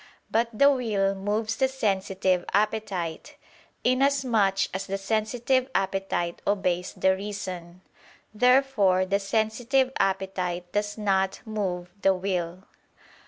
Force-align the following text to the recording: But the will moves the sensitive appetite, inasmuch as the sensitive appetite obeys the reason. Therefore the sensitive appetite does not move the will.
But 0.31 0.49
the 0.51 0.71
will 0.71 1.13
moves 1.13 1.57
the 1.57 1.67
sensitive 1.67 2.43
appetite, 2.55 3.35
inasmuch 3.83 4.61
as 4.73 4.87
the 4.87 4.97
sensitive 4.97 5.69
appetite 5.75 6.41
obeys 6.47 6.93
the 6.93 7.15
reason. 7.15 7.81
Therefore 8.33 9.05
the 9.05 9.19
sensitive 9.19 9.91
appetite 9.99 10.71
does 10.71 10.97
not 10.97 11.41
move 11.45 11.91
the 12.01 12.15
will. 12.15 12.63